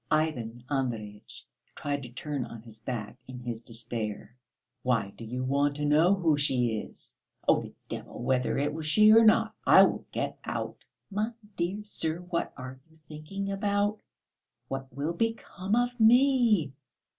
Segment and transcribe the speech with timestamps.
[0.09, 1.45] Ivan Andreyitch
[1.75, 4.35] tried to turn on his back in his despair.
[4.81, 7.15] "Why do you want to know who she is?
[7.47, 11.85] Oh, the devil whether it was she or not, I will get out." "My dear
[11.85, 12.17] sir!
[12.21, 14.01] What are you thinking about?
[14.69, 16.73] What will become of me?"